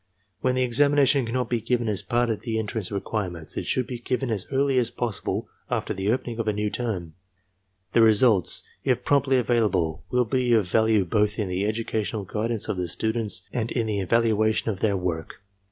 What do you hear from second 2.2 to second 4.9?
of the en trance requirements, it should be given as early as